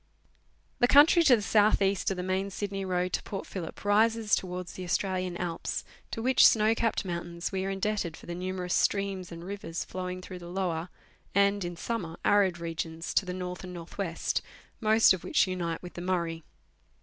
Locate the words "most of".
14.79-15.23